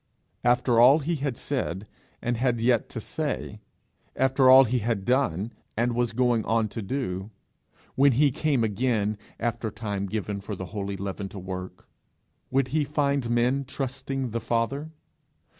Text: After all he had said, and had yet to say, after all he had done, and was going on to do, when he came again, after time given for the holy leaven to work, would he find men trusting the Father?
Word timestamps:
After 0.43 0.79
all 0.79 0.97
he 0.97 1.17
had 1.17 1.37
said, 1.37 1.87
and 2.23 2.35
had 2.35 2.59
yet 2.59 2.89
to 2.89 2.99
say, 2.99 3.59
after 4.15 4.49
all 4.49 4.63
he 4.63 4.79
had 4.79 5.05
done, 5.05 5.53
and 5.77 5.93
was 5.93 6.11
going 6.11 6.43
on 6.45 6.69
to 6.69 6.81
do, 6.81 7.29
when 7.93 8.13
he 8.13 8.31
came 8.31 8.63
again, 8.63 9.15
after 9.39 9.69
time 9.69 10.07
given 10.07 10.41
for 10.41 10.55
the 10.55 10.65
holy 10.73 10.97
leaven 10.97 11.29
to 11.29 11.37
work, 11.37 11.87
would 12.49 12.69
he 12.69 12.83
find 12.83 13.29
men 13.29 13.63
trusting 13.63 14.31
the 14.31 14.41
Father? 14.41 14.89